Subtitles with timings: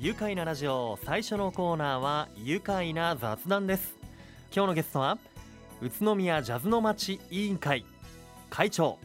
[0.00, 3.96] 愉快なラジオ最初のコーナーは愉快な雑談です。
[4.54, 5.18] 今日のゲストは
[5.82, 7.84] 宇都宮ジャズの街委員会
[8.48, 9.00] 会長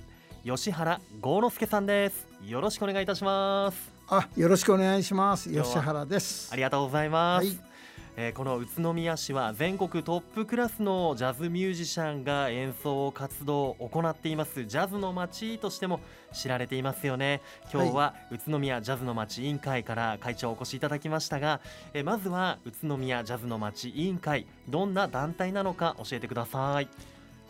[0.45, 2.27] 吉原豪之介さんです。
[2.45, 3.91] よろしくお願いいたします。
[4.07, 5.51] あ、よろしくお願いします。
[5.51, 6.53] 吉原です。
[6.53, 7.72] ありがとうございます、はい
[8.15, 14.65] えーこの宇都宮市は全国トップクラスのジャズミュージシャンが演奏活動を行っています。
[14.65, 15.99] ジャズの街としても
[16.31, 17.41] 知られていますよね。
[17.73, 21.59] 今日は宇都宮ジャズの街委員会から会長お越しいただきましたが、
[21.93, 26.87] えーまずは宇都宮ジャズの街委員会どんな団体なのか教えてください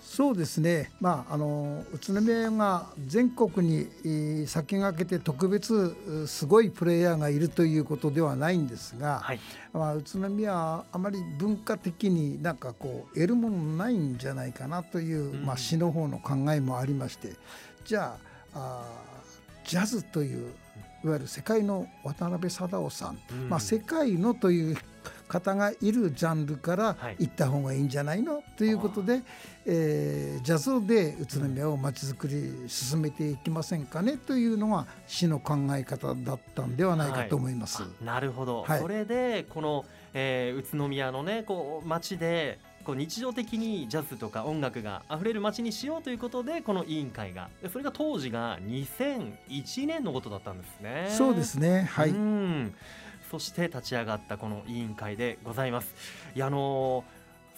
[0.03, 0.91] そうですね。
[1.01, 9.39] まああの宇都宮が全国にえー先駆けて特別うすごいプレイヤーがいるということではないんですが、はい。
[9.73, 15.45] まあ宇都宮はあまり文化的になんかこう得るものないんじゃないかなという、うん。
[15.45, 17.33] まあ市の方の考えもありまして、
[17.85, 18.15] じゃ
[18.53, 18.83] あ
[19.65, 20.51] ジャズという
[21.03, 23.19] いわゆる世界の渡辺貞夫さん。
[23.31, 23.49] うん。
[23.49, 24.77] まあ、世界のという
[25.33, 27.15] 方がいるジャンルからはい。
[27.19, 29.21] 行った方がいいんじゃないの、ということで、
[29.65, 34.17] えージャズで宇都宮をまちづくり進めていきませんかね？
[34.17, 37.83] というのが市の考え方だったんではないかと思います。
[37.83, 38.79] あなるほど、はい。
[38.79, 51.07] それでこの、えー宇都宮のねこう街でこう日常的にジャズとか音楽があふれる街にしようということでこの委員会がでそれが当時が2001年のことだったんですね。
[51.09, 51.87] そうですね。
[51.89, 52.73] はい、うん
[53.33, 55.95] そして立ち上がったこの委員会でございます。
[56.35, 57.03] いやあの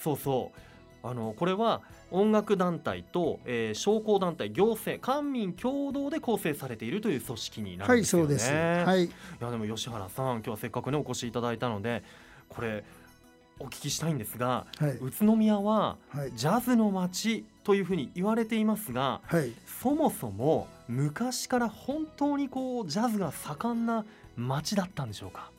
[0.00, 1.06] ーそうそう。
[1.06, 8.26] あのこれは音楽団体と、えー商工団体行政官民共同で構成されているという組織になるはいんですよね。
[8.26, 8.50] そうです。
[8.50, 9.04] はい。
[9.04, 12.02] いやでも吉原さん今日はせっかくねお越しいただいたので
[12.48, 12.82] これ
[13.60, 14.90] お聞きしたいんですがはい。
[15.02, 16.32] 宇都宮ははい。
[16.34, 19.52] ジャズの街というふうに言われていますがはい。
[19.82, 25.50] そもそも昔から本当にこうジャズが盛んな街だったんでしょうか？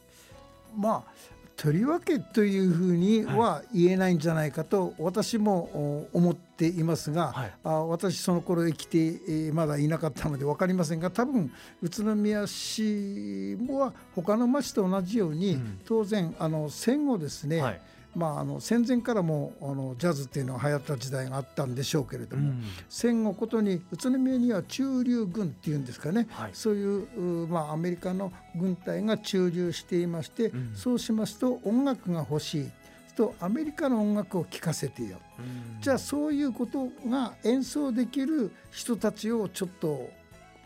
[0.78, 7.52] まあとりわけというふうには言えないんじゃないかと私もお思っていますが、はい。
[7.64, 11.52] あ私その頃生きて、えーまだいなかったので分かりませんが多分
[11.82, 15.80] 宇都宮市は他の町と同じように、うん。
[15.84, 17.82] 当然あの戦後ですね、はい
[18.18, 22.64] まあ、あの戦前からもあのジャズっていうのが流行った時代があったんでしょうけれども、うん。
[22.90, 26.50] 戦後ことに宇都宮には駐留軍っていうんですかね、はい。
[26.54, 30.76] そういううまあ、アメリカの軍隊が駐留していまして、うん。
[30.76, 32.72] そうしますと音楽が欲しい。
[33.16, 35.20] とアメリカの音楽を聴かせてよ。
[35.38, 35.42] う
[35.78, 35.82] ん。
[35.82, 40.10] じゃあそういうことが演奏できる人たちをちょっと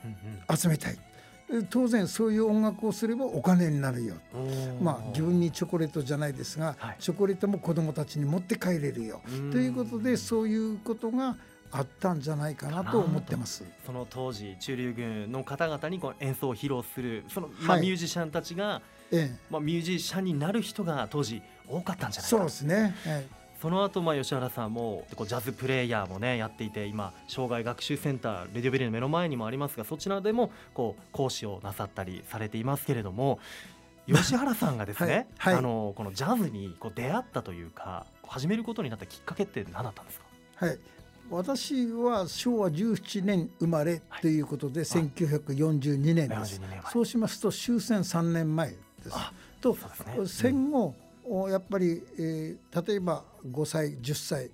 [0.04, 0.58] うん。
[0.58, 0.98] 集めたい
[1.70, 4.16] 当然そういう音楽をすればお金になるよ。
[4.82, 6.96] まあ自分にチョコレートじゃないですが、はい。
[7.00, 9.22] チョコレートも子どもたちに持って帰れるよ。
[9.28, 9.52] うん。
[9.52, 11.38] ということでそういうことが
[11.72, 13.64] あったんじゃないかなと思ってます。
[13.86, 17.82] その当時駐留軍の方々にこう演奏を披露するその、まあはい。
[17.82, 19.40] ミュージシャンたちが、ええ。
[19.50, 33.40] まあ、ミュージシャンになる人が当時多かったんじゃないかそうですね、はいその後まあ吉原さんもこうジャズプレイヤーもねやっていて今生涯学習センターレディオベリーの目の前にもありますがそちらでもこう講師をなさったりされていますけれども
[34.08, 40.26] 吉原さんがですね、はいはいあのこのジャズにこう出会ったというか始めることになったきっかけって何だったんですか？
[40.66, 40.80] はい、
[41.30, 46.60] 私は昭和17年生まれということで、1942年です。
[46.60, 49.12] 42年前そうしますと終戦3年前です。
[49.12, 49.32] あ。
[49.60, 50.16] とそうですね。
[50.18, 50.28] うん。
[50.28, 50.96] 戦後、お
[51.50, 54.52] やっぱり、えー例えば5歳10歳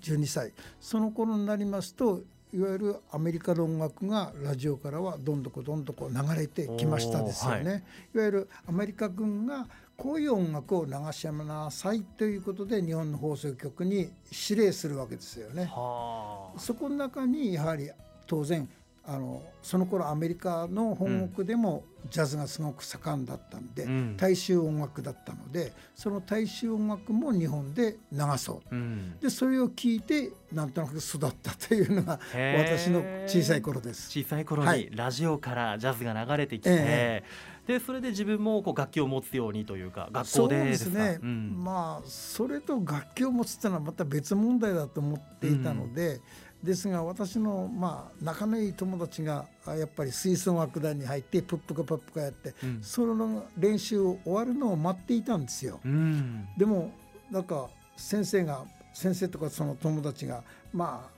[0.00, 7.84] 12歳その頃になりますといわゆるアメリカの音楽がラジオからはどんどこどんどこ流れてきましたですよね。
[8.14, 14.10] おーい、わゆるアメリカ軍がこういう音楽を流しなさいということで日本の放送局に
[14.48, 15.70] 指令するわけですよね。
[15.72, 17.88] はあそこの中にやはり
[18.26, 18.68] 当然
[19.04, 24.16] あのその頃アメリカの本国でもジャズがすごく盛んだったんで、うん。
[24.16, 29.18] 大衆音楽だったのでその大衆音楽も日本で流そううん。
[29.20, 34.10] でそれを聞いてなんとなく育ったというのが私の小さい頃です。
[34.10, 34.80] 小さい頃はい。
[34.84, 37.22] にラジオからジャズが流れてきて、え
[37.66, 41.54] でそれで自分もこう楽器を持つようにというか学校でそうでですね、うん。
[41.62, 46.20] まあそれと楽器を持つっていうのはまた別問題だと思っていたので、
[46.62, 52.82] ですが私のまあ仲のいい友達があやっぱり吹奏楽団に入ってプップカプップカやって、うん。
[52.82, 55.80] その練習を終わるのを待っていたんですよ。
[55.84, 56.46] うん。
[56.56, 56.92] でも
[57.30, 60.42] なんか先生が先生とかその友達が
[60.72, 61.10] まあ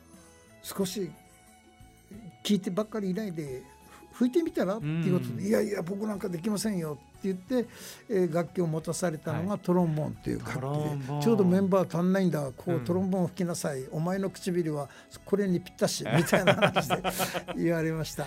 [0.62, 1.11] 少し
[2.44, 3.62] 聞いてばっかりいないで
[4.12, 5.37] 吹いてみたらっていうことうん。
[5.39, 7.67] で「いやいや僕なんかできませんよ」って言って、
[8.09, 12.85] えー楽器を持たされたのがトロンボーンという楽器でちょうどメンバー足んないんだこううん。
[12.85, 14.89] トロンボーン吹きなさい、お前の唇は
[15.25, 17.03] これにぴったし みたいな話で
[17.57, 18.27] 言われました。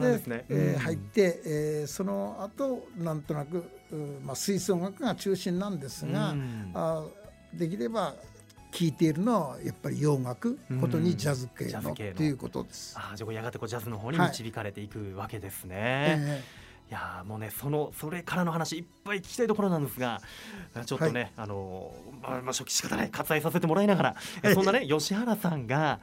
[0.00, 0.44] ですね。
[0.48, 0.78] えーうん。
[0.80, 3.58] 入って、えーその後なんとなく、
[3.90, 6.70] うまあ、吹奏楽が中心なんですが、うん。
[6.74, 8.14] あーできれば
[8.70, 12.94] 聴いているのはやっぱり洋楽ことにジャズ系のということです。
[12.96, 14.28] ああじゃあやがてこうジャズの方にはい。
[14.30, 15.76] 導かれていくわけですね。
[15.76, 16.42] え
[16.92, 20.20] いやーもうねそのそれからの話いっぱい聞きたいところなんですが
[20.84, 26.00] ちょっとね、あのーまあ、まあ初期仕方ない割愛させてもらいながら、えそんなね吉原さんが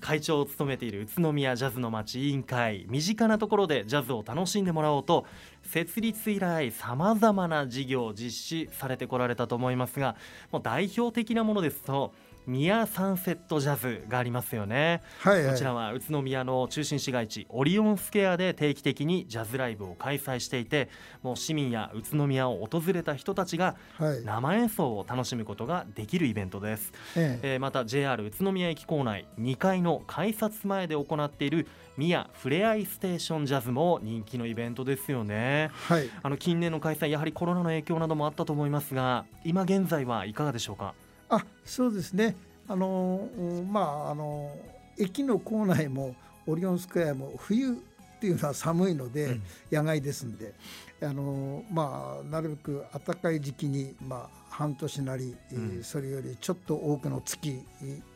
[0.00, 5.24] 会長を務めている宇都宮ジャズの街委員会身近なところでジャズを楽しんでもらおうと
[5.62, 10.16] 設立以来さまざまな事業を実施されてこられたと思いますが
[10.50, 12.12] もう代表的なものですと
[12.46, 15.02] 宮サンセットジャズがありますよね。
[15.22, 15.52] ーはいはい。
[15.52, 20.88] こちらは宇都宮の中心市街地オリオンスケアで定期的にジャズライブを開催していて
[21.22, 24.24] もう市民や宇都宮を訪れた人たちがはい。
[24.24, 27.54] 生演奏を楽しむことができるイベントです、ええ。
[27.54, 35.70] えーまた JR 宇都宮駅構内2階の改札前で行っている宮ふれあいステーションジャズも人気のイベントですよね。
[35.72, 36.10] はい。
[36.22, 40.94] あの近年の開催やはりコロナの影響などもあったと思いますが今現在はいかがでしょうか？
[41.28, 42.36] あそうですね。
[42.68, 46.14] あのーまああのー駅の構内も
[46.46, 47.72] オリオンスクエアも冬っ
[48.20, 49.42] ていうのは寒いので、うん。
[49.72, 50.54] 野外ですんで
[51.02, 57.60] あのーまあなるべく暖かい時期にまあ半年なり、えーうんそれよりちょっと多くの月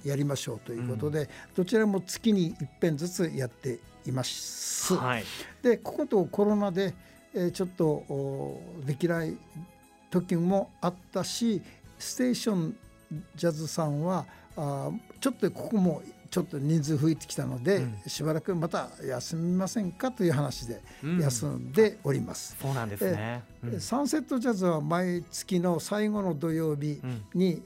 [0.05, 4.95] やりましょうということで、どちらも月に一遍ずつやっています。
[4.95, 5.25] はい。
[5.63, 6.95] でこことコロナで、
[7.35, 9.37] えーちょっとおできない
[10.11, 11.61] 時もあったし
[11.99, 12.77] ステーション
[13.35, 14.27] ジャズさんは
[14.57, 14.91] あ
[15.21, 17.95] ちょっとここもちょっと人数増えてきたので、うん。
[18.07, 21.19] しばらくまた休みませんかという話でうん。
[21.21, 22.57] 休んでおります。
[22.61, 23.81] そうなんですね、うん。
[23.81, 27.23] サンセットジャズは毎月の最後の土曜日うん。
[27.35, 27.63] に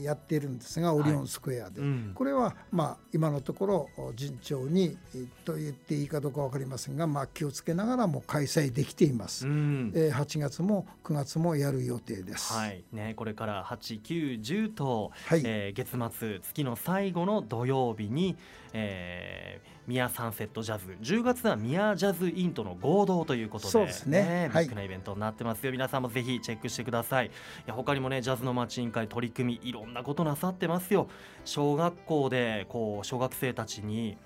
[0.00, 2.12] いやってるんですが、オリオンスクエアで、うん。
[2.14, 9.46] これはまあ今のところ順調にえーと言っていいかどうか分かりませんが、まあ、気をつけながらも開催できています。
[9.46, 9.92] うん。
[9.94, 12.52] えー8月も9月もやる予定です。
[12.52, 12.82] はい。
[12.92, 15.42] ね、これから8、9、10と、はい。
[15.44, 18.36] えー月末月の最後の土曜日に、
[18.72, 24.50] えー、ミヤサンセットジャズ10月はミヤジャズインとの合同ということでそうですね。
[24.52, 24.64] はい。
[24.64, 25.72] ビッグなイベントになってますよ。
[25.72, 27.26] 皆さんもぜひチェックしてください。
[27.26, 27.30] い
[27.66, 31.08] や他にもねジャズの街委員会取り組みいろんなことなさってますよ。
[31.44, 34.16] 小学校でこう小学生たちに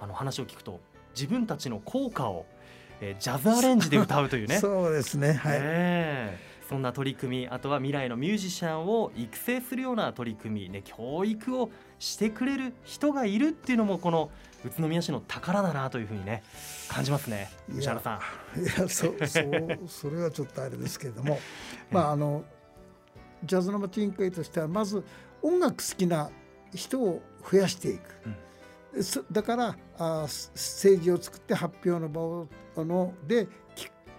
[0.00, 0.80] あの話を聞くと
[1.14, 2.46] 自分たちの校歌を、
[3.00, 4.58] えージャズアレンジで歌うというね。
[4.60, 5.32] そうですね。
[5.32, 5.52] はい。
[5.52, 14.30] ねえそんな取り組みあとは未来のミュージシャンを育成するような取り組み、ね、教育をしてくれる人がいるっていうのもこの
[14.64, 16.42] 宇都宮市の宝だなというふうにね
[16.88, 18.20] 感じますねいや吉原さ
[18.56, 18.60] ん。
[18.60, 21.38] いやそうそう それはちょっとあれですけれども、
[21.92, 22.44] まああの
[23.44, 25.04] ジャズの街委員会としてはまず
[25.42, 26.30] 音楽好きな
[26.74, 29.02] 人を増やしていく。
[29.02, 33.63] そだからあスステージを作って発表の場をあのでき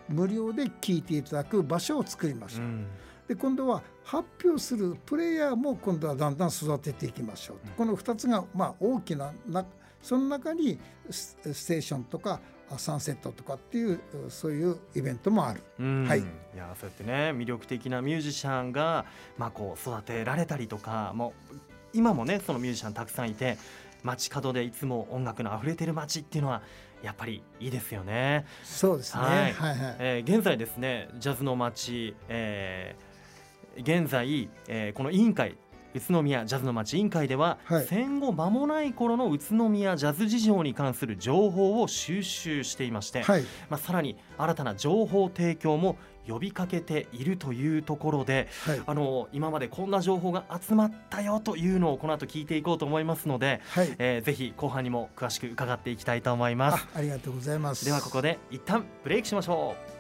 [0.10, 2.66] 無料で聴いていただく場所を作りましょう。
[2.66, 2.88] うん。
[3.28, 7.72] で今度は発表するプレイヤーも今度はだんだん育てていきましょう、うん。
[7.72, 9.66] この2つがまあ大きなな
[10.02, 10.80] その中に
[11.10, 14.00] スステーションとかあサンセットとかっていう
[14.30, 15.64] そういうイベントもある。
[15.80, 16.06] うん。
[16.08, 16.20] はい。
[16.20, 16.24] い
[16.56, 19.06] やそうやってね魅力的なミュージシャンが、
[19.38, 21.56] まあ、こう育てられたりとかもう
[21.94, 23.58] 今もねそのミュージシャンたくさんいて
[24.04, 26.62] 街角でいつも音楽の溢れてる街っていうのは
[27.06, 28.46] やっぱりいいですよね。
[28.64, 29.22] そうですね。
[29.24, 29.96] ははいいはい。
[30.00, 33.16] えー現在ですねジャズの街、えー
[33.78, 35.58] 現在、えーこの委員会
[35.96, 43.44] 宇都宮ジャズの街委員会では、はい戦後間もない頃の宇都宮ジャズ事情に関する情報を収集していまして、はい。
[43.70, 45.98] まあ、さらに新たな情報提供も
[46.28, 48.82] 呼びかけているというところではい。
[48.86, 53.96] あの今までこんな情報が集まったよというのをこの後聞いていこうと思いますので、はい。
[53.98, 56.88] えーぜひ後半にも詳しく伺っていきたいと思います。
[56.96, 57.86] あありがとうございます。
[57.86, 59.95] ではここで一旦ブレイクしましょう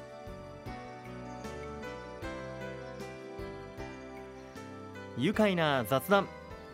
[5.17, 6.27] 愉快な雑談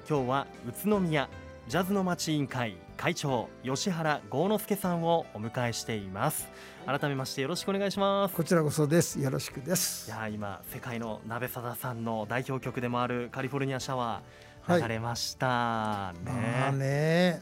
[0.10, 1.30] 今日は宇都宮
[1.68, 6.50] ジャズの街委員会会長吉原豪之介さんをお迎えしています
[6.88, 9.20] 改めましてよろしくお願いしますこちらこそです。
[9.20, 10.10] よろしくです。
[10.10, 14.24] いやー今世界の鍋貞さんの代表曲でもあるカリフォルニアシャワ
[14.64, 16.14] はいー流れましたま
[16.70, 17.42] あね、ね。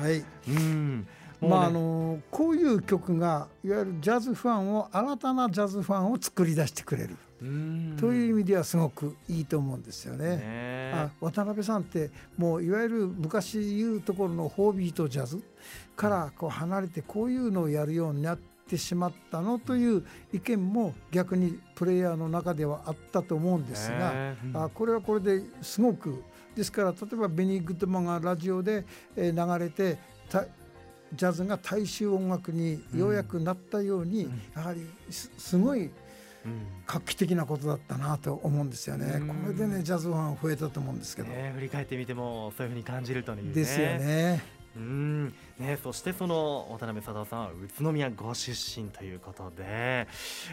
[0.00, 0.24] はい。
[0.48, 1.06] うんね
[1.42, 7.16] まああのこういう曲がいわゆるジャズファンを新たなジャズファンを作り出してくれる。
[7.98, 10.36] という意味ではすごくいいと思うんですよね。
[10.36, 10.92] ね。
[10.94, 15.42] あ渡辺さんってもういわゆる昔言うところのホービーとジャズ
[15.96, 26.22] からこう離れてこういうのをやるようになってしまったのという意見も逆にプレイヤーの中ではあったと思うんですが、ねあこれはこれですごく
[26.54, 28.84] ですから例えばベニー・グッドマンがラジオで
[29.16, 30.44] えー流れてた
[31.12, 34.42] ジャズが大衆音楽にようやくなったように、うん。
[34.54, 35.90] やはりすすごいうん
[36.86, 39.06] 画期的なことだったなと思うんですよね。
[39.20, 41.28] うんこれでねジャズファン増えたと思うんですけど。
[41.28, 43.52] ね振り返ってみてもそういうふうに感じるというね。
[43.52, 44.60] ですよね。
[44.76, 50.06] うんね、そしてその渡辺貞夫さんは宇都宮ご出身ということで、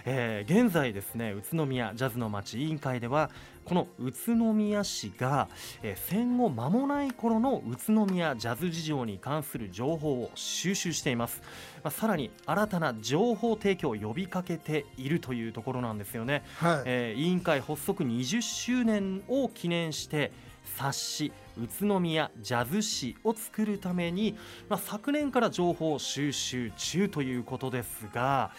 [0.06, 3.30] えー現在ですね宇都宮ジャズの街委員会では
[3.68, 5.50] この宇都宮市が、
[5.84, 11.42] えー戦後間もない頃の宇都宮ジャズ事情に関する情報を収集しています、
[11.84, 16.44] まあ、さらに新たな情報提供を呼びかけているというところなんですよね。
[16.60, 16.84] はい。
[16.86, 20.32] えー委員会発足20周年を記念して
[20.78, 24.38] 冊子宇都宮ジャズ誌を作るために、
[24.70, 28.52] まあ、昨年から情報収集中ということですが、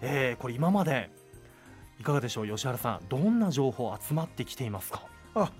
[0.00, 1.10] えーこれ今まで
[2.00, 3.08] いかがでしょう吉原さん。
[3.08, 5.02] どんな情報集まってきていますか？
[5.34, 5.52] あ、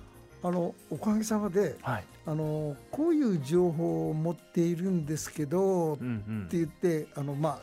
[0.42, 6.48] あのおかげさまではい、あのこういう情報を持っているんですけど、っうんうん。
[6.48, 7.60] て言ってあのま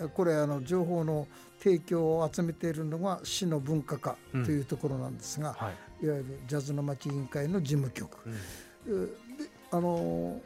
[0.00, 1.28] あこれあの情報の
[1.58, 5.70] 提供を集めているのが市の文化課というところなんですが、は
[6.02, 6.04] い。
[6.04, 8.18] いわゆるジャズの町委員会の事務局。
[8.26, 8.34] うん。
[8.88, 9.06] え
[9.44, 10.40] であの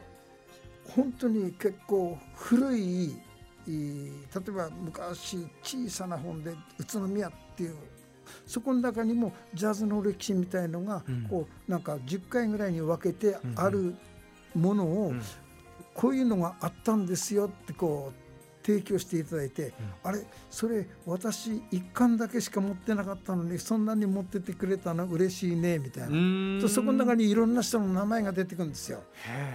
[0.95, 3.21] 本当に結構古いい
[3.67, 7.75] 例えば昔小さな本で宇都宮っていう
[8.45, 11.27] そこの中にもジャズの歴史みたいのが、うん。
[11.29, 13.95] こうなんか10回ぐらいに分けてある
[14.55, 15.21] ものを、うん。
[15.93, 26.69] こういうのがあったんですよってこう提供していただいて、あれそれ私一巻だけしか持ってなかったのにそんなに持っててくれたの嬉しいねみたいな。
[26.69, 29.03] そこの中にいろんな人の名前が出てくるんですよ。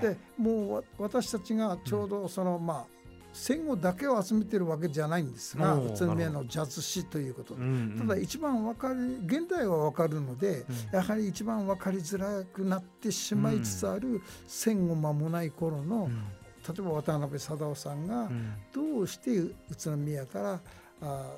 [0.02, 2.95] でもうわ私たちがちょうどその、まあ
[3.36, 7.98] 戦後だけを集めてるわけじゃないんですが宇都宮のジャズ史ということで、うんうん。
[7.98, 10.96] ただ一番わかる現代はわかるので、うん。
[10.96, 16.10] やはり一番わかりづらくなってしまいつつある戦後間もない頃の、うん。
[16.10, 18.54] 例えば渡辺貞夫さんがうん。
[18.72, 20.60] どうして宇都宮から
[21.02, 21.36] あ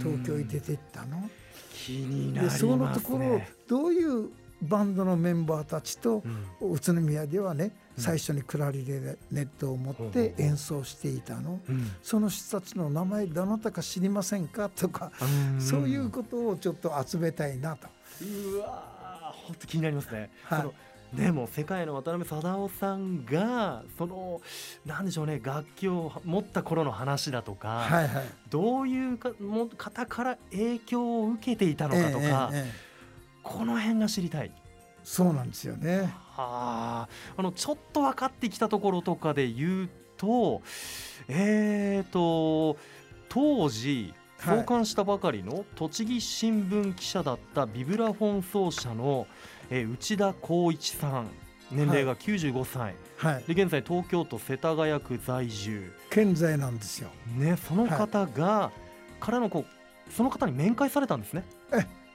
[0.00, 1.30] 東京に出ていったの、
[1.72, 2.70] 気になりますね。
[2.70, 4.28] でそのところをどういう
[4.60, 6.22] バンドのメンバーたちと
[6.60, 6.72] うん。
[6.72, 8.84] 宇都宮ではねうん最初にクラリ
[9.30, 11.60] ネットを持って演奏していたの。
[11.68, 11.90] うん。
[12.02, 15.10] その人たちの名前どなたか知りませんかとか
[15.54, 15.60] うん。
[15.60, 17.88] そういうことをちょっと集めたいなと。
[18.22, 20.30] うわー本当気になりますね。
[20.44, 21.16] はい。
[21.16, 24.42] でも世界の渡辺貞夫さんがその
[24.84, 28.24] なんでしょうね楽器を持った頃の話だとか、はいはい。
[28.50, 32.72] どういうかも方から影響を受けていたのかとか、えええ。
[33.42, 34.52] この辺が知りたい。
[35.04, 36.12] そうなんですよね。
[36.36, 40.62] はああのちょっと分かってきたところとかで言うと
[41.28, 42.78] えーと
[43.28, 49.26] 当時はい創刊したばかりの栃木新聞記者だったビブラフォン奏者の、
[49.68, 51.30] えー内田光一さん
[51.70, 53.54] 年齢が95歳、はい。
[53.54, 57.10] で現在東京都世田谷区在住、健在なんですよ。
[57.36, 58.70] ね、その方が、
[59.20, 61.44] からのこうその方に面会されたんですね。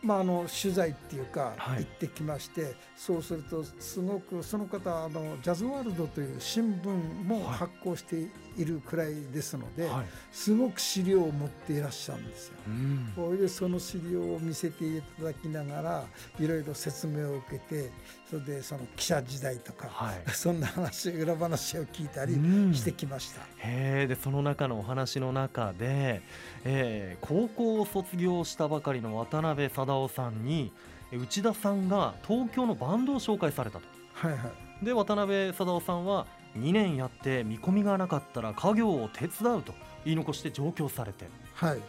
[0.04, 1.80] まあ、あの取材っていうかはい。
[1.80, 6.90] 行ってきまして、そうするとすごくその方あのジャズワールドという新聞
[7.24, 7.58] もはい。
[7.58, 10.06] 発行しているくらいですので、はい。
[10.32, 12.56] すごく資料を持っていらっしゃるんですよ。
[12.68, 13.12] うん。
[13.16, 16.04] それでその資料を見せていただきながら
[16.40, 17.92] いろいろ説明を受けて
[18.30, 20.22] それでその記者時代とか、はい。
[20.32, 22.74] そんな話裏話を聞いたりうん。
[22.74, 23.42] してきました。
[23.58, 26.22] へえでその中のお話の中で、
[26.64, 30.72] えー高校を卒業したばかりの渡辺貞夫さんに
[31.12, 33.86] え内田さんが東京のバンドを紹介されたと。
[34.14, 34.38] はいは
[34.82, 34.86] い。
[34.86, 36.26] で渡辺貞夫さんは
[36.58, 39.74] 2年やって見込みがなかったら家業を手伝うと
[40.06, 41.26] 言い残して上京されて。
[41.54, 41.80] はい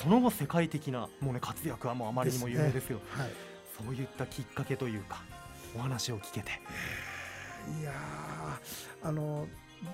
[0.00, 3.00] その後世界的なもう、ね、活躍はもうあまりにも有名ですよ。
[3.10, 3.30] はい。
[3.76, 5.22] そういったきっかけというか
[5.76, 6.50] お話を聞けて。
[7.80, 9.46] いやーあの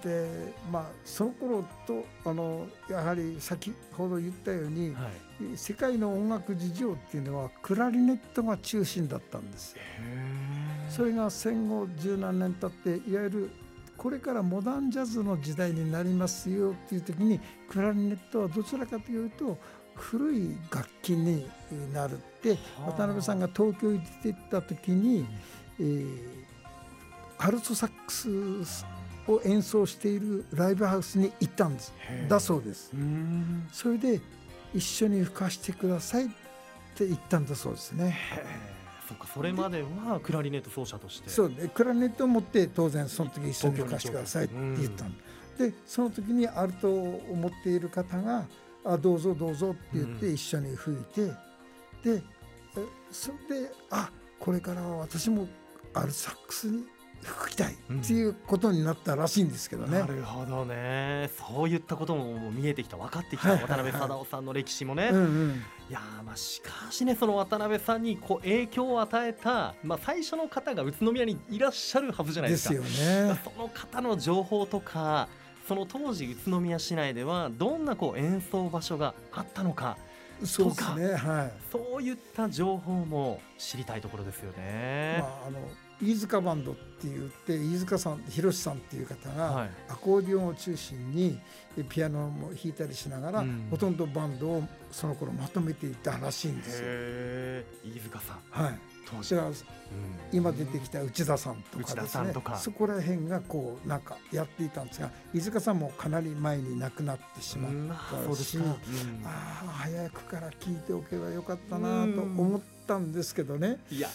[0.03, 5.09] でまあその頃とあのやはり先ほど言ったように、は
[5.53, 5.57] い。
[5.57, 9.83] 世界の音楽事情っていうのはクラリネットが中心だったんですよ。
[10.91, 13.51] それが戦後十何年経っていわゆる
[13.97, 19.59] これからモダンジャズの時代になりますよっていう時にクラリネットはどちらかというと
[19.95, 21.47] 古い楽器に
[21.93, 22.91] なるってはあ。
[22.93, 25.27] 渡辺さんが東京に出てった時に、
[25.81, 26.45] えー
[27.37, 28.85] アルトサックス
[29.27, 31.93] を演奏しているライブハウスに行ったんです。
[32.29, 32.93] だそうです。
[33.73, 34.21] それで
[34.73, 36.45] 一緒に吹かしてくださいって
[36.95, 38.17] って言ったんだそうですね。
[39.09, 41.29] そうかそれまではクラリネット奏者として。
[41.29, 41.71] そうね。
[41.75, 45.13] クラリネットを持って当然その時一緒に吹かしてくださいって言ったん
[45.59, 48.47] でその時にアルトを持っている方が
[48.85, 51.33] 「あどうぞどうぞ」って言って一緒に吹いて、
[52.03, 52.23] で
[53.11, 55.49] それであこれからは私も
[55.95, 56.85] アルサックスに
[57.23, 60.01] 吹きたいっていうことになったらしいんですけどね。
[60.01, 65.09] なるほどねそういったことも見えてきた分かってきた、はい、渡辺貞夫さんの歴史もね。
[65.11, 72.75] うんうん、いやまあしかしねその渡辺さんにこう影響を与えた、まあ、最初の方が宇都宮にいらっしゃるはずじゃないですか。
[72.75, 73.41] ですよね。
[73.43, 75.29] その方の情報とか
[75.67, 79.97] その当時宇都宮市内ではどんなこう演奏場所があったのか。
[80.43, 85.19] そうですね、はい、そういった情報も知りたいところですよね。
[85.21, 85.61] まあ、あの
[86.03, 91.39] 飯塚バンドって言って飯塚さん広さんっていう方がアコーディオンを中心に
[91.89, 97.93] ピアノも弾いたりしながら、うん、ほとんどバンドをその頃まとめていたらしいんですよ。
[97.97, 99.51] 飯塚さん、はい当時は、
[100.33, 102.35] 今出てきた内田さんとかですね。
[102.57, 107.97] そこら辺がこうなんかやっていたんですが飯塚さんもかなり前に亡くなってしまっ
[108.27, 108.77] たし、うん、あ
[109.25, 113.79] あ早くから聞いておけばよかったなと思ったんですけどね。
[113.91, 114.09] いや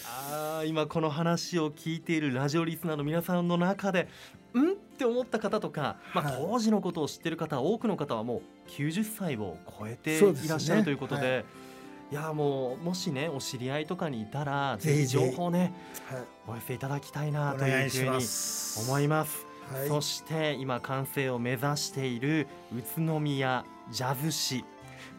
[0.65, 4.09] 今この話を聞いているラジオリスナーの皆さんの中で
[4.53, 4.71] ん？
[4.71, 11.45] って思った方とか、まあ、当時のことを知ってる方、多くの方はもう90歳を超えていらっしゃるということで。
[12.11, 15.73] いやもうもしねお知り合いとかにいたらぜひ情報ね、
[16.09, 18.25] はい、お寄せいただきたいなというふうに
[18.87, 19.45] 思います。
[19.71, 24.65] はい、そして今完成を目指している宇都宮ジャズ誌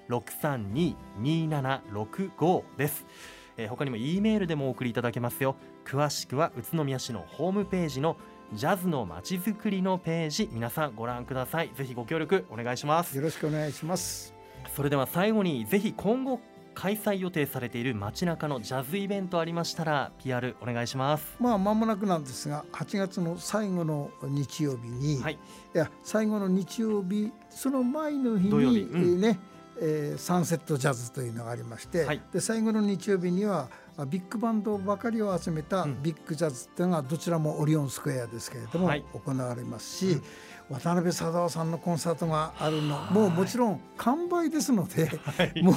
[0.09, 3.07] 632-2765です、
[3.57, 5.57] えー、他にも E メールでもお送りいただけますよ。
[5.85, 8.17] 詳しくは宇都宮市のホームページの
[8.55, 10.49] ジャズのまちづくりのページ。
[10.53, 11.71] 皆さんご覧ください。
[11.75, 13.17] ぜひご協力お願いします。
[13.17, 14.35] よろしくお願いします。
[14.77, 16.41] それでは最後にぜひ今後
[16.75, 21.37] 開催予定されている街中のジャズイベントありましたら PR お願いします。
[21.39, 29.39] まあ間もなくなんですが8月の最後の日曜日に、はい、いや最後の日曜日その前の日に、うん、ね
[29.85, 33.69] えー、サンセットジャズというのがありまして、はい、で最後の日曜日には
[34.07, 40.13] ビッグバンドばかりを集めたビッグジャズっていうのがどちらもオリオンスクエアですけれども、行われますし、
[40.71, 45.75] うん、渡辺貞夫さんのコンサートがあるのもうもちろん完売ですので、はい、もう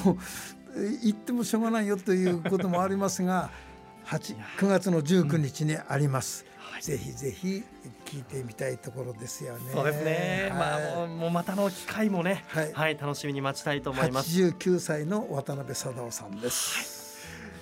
[1.02, 3.50] 行ってもしょうがないよということもありますが
[4.06, 6.46] 8 9月の19日にあります。
[6.82, 7.64] ぜひぜひ
[8.06, 9.72] 聞いてみたいところですよね。
[9.74, 10.50] そうですね。
[10.52, 14.30] はい、まあもうまたの機会もね、はい、はい、楽しみに待ちたいと思います。
[14.30, 17.06] 89歳の渡辺貞夫さんです。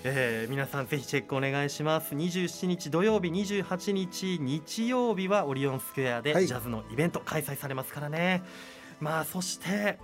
[0.05, 2.13] えー、皆さんぜひチェックお願いします。
[2.13, 8.41] 27日土曜日28日日曜日はオリオンスクエアでジャズのイベント開催されますからね、はい、
[8.99, 9.97] まあそして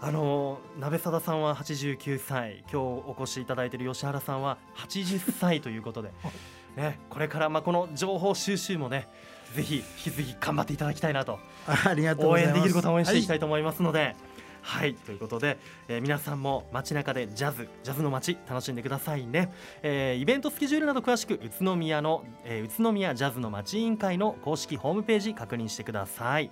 [0.00, 2.64] あの鍋貞さんは89歳。
[2.70, 6.10] 今日お越しいただいている吉原さんは80歳ということで
[6.76, 9.08] ね、これからまあこの情報収集もね
[9.54, 11.38] ぜひ引き続き頑張っていただきたいなと。
[11.66, 14.16] ありがとう応援できることを応援していきたいと思いますので、はい、
[14.62, 15.58] はい、ということで、
[15.88, 26.50] えー、皆さんも街中でジャズジャズの街楽しんでくださいね、えー、イベントスケジュールなど詳しく宇都宮の、えー、宇都宮ジャズの街委員会の公式ホームページ確認してください。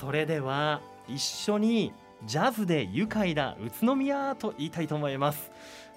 [0.00, 1.92] それでは一緒に
[2.24, 5.50] ジャズで愉快な宇都宮と言いたいと思います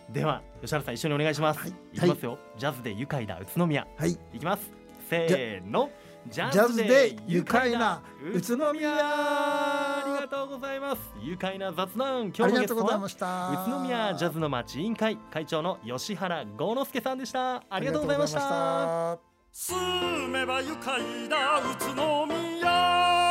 [0.10, 3.88] では吉原さん一緒にお願いします、はい、いきますよ、はい、ジャズで愉快な宇都宮。
[3.98, 4.12] はい。
[4.34, 4.72] いきます。
[5.10, 5.90] せーの。
[6.30, 8.92] ジャズで愉快な宇都宮。
[9.00, 11.02] ありがとうございます。
[11.22, 12.34] 愉快な雑談。
[12.36, 13.50] 今あり日のゲストはがとうございました。
[13.52, 17.64] 宇都宮ジャズの町委員会会長の吉原豪之介さんでした。
[17.70, 18.40] ありがとうございました。
[18.40, 19.78] ありがとうございました。
[19.78, 23.27] 住めば愉快な宇都宮